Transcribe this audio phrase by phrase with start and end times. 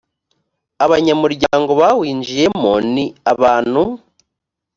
[0.85, 3.81] abanyamuryango bawinjiyemo ni abantu